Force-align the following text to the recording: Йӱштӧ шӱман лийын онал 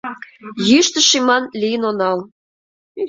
Йӱштӧ 0.69 0.99
шӱман 1.09 1.43
лийын 1.59 1.83
онал 1.89 2.19